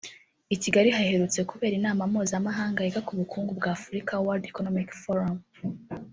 I 0.53 0.55
Kigali 0.61 0.89
haherutse 0.97 1.39
kubera 1.49 1.73
inama 1.79 2.01
mpuzamahanga 2.11 2.79
yiga 2.85 3.01
ku 3.07 3.13
bukungu 3.19 3.51
bwa 3.59 3.69
Afurika 3.77 4.11
(World 4.25 4.43
Economic 4.51 4.89
Forum) 5.01 5.37